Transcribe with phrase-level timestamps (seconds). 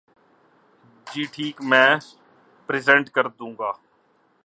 [1.07, 1.89] جی ٹھیک ہے میں
[2.69, 3.71] پریزینٹ کردوں گا۔